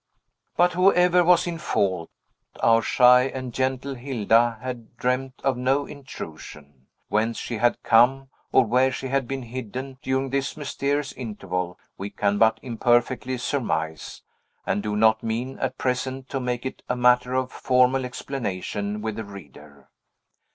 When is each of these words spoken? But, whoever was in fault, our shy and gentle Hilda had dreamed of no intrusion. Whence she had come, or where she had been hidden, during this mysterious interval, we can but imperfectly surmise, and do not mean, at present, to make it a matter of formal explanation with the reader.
But, 0.57 0.73
whoever 0.73 1.23
was 1.23 1.45
in 1.45 1.59
fault, 1.59 2.09
our 2.59 2.81
shy 2.81 3.25
and 3.25 3.53
gentle 3.53 3.93
Hilda 3.93 4.57
had 4.59 4.97
dreamed 4.97 5.33
of 5.43 5.57
no 5.57 5.85
intrusion. 5.85 6.87
Whence 7.09 7.37
she 7.37 7.57
had 7.57 7.83
come, 7.83 8.29
or 8.51 8.65
where 8.65 8.91
she 8.91 9.09
had 9.09 9.27
been 9.27 9.43
hidden, 9.43 9.99
during 10.01 10.31
this 10.31 10.57
mysterious 10.57 11.11
interval, 11.13 11.77
we 11.99 12.09
can 12.09 12.39
but 12.39 12.59
imperfectly 12.63 13.37
surmise, 13.37 14.23
and 14.65 14.81
do 14.81 14.95
not 14.95 15.21
mean, 15.21 15.59
at 15.59 15.77
present, 15.77 16.29
to 16.29 16.39
make 16.39 16.65
it 16.65 16.81
a 16.89 16.95
matter 16.95 17.35
of 17.35 17.51
formal 17.51 18.03
explanation 18.03 19.03
with 19.03 19.17
the 19.17 19.23
reader. 19.23 19.87